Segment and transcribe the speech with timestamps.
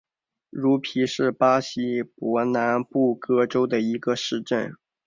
[0.49, 4.75] 茹皮是巴西伯南布哥州的一个市镇。